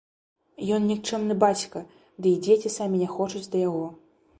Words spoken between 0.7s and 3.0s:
Ён нікчэмны бацька, ды і дзеці самі